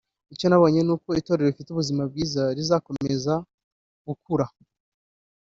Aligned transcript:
Icyo 0.33 0.45
nabonye 0.47 0.79
ni 0.83 0.91
uko 0.95 1.09
Itorero 1.19 1.47
rifite 1.49 1.69
ubuzima 1.71 2.01
bwiza 2.09 2.43
rizakomeza 2.57 3.33
gukura 4.07 4.45